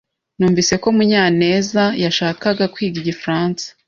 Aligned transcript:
Numvise 0.37 0.73
ko 0.81 0.87
Munyanezyashakaga 0.95 2.65
kwiga 2.73 2.97
igifaransa. 3.01 3.65